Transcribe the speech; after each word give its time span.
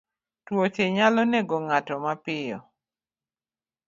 Tuoche 0.45 0.85
nyalo 0.95 1.21
nego 1.31 1.57
ng'ato 1.65 1.95
mapiyo. 2.03 2.59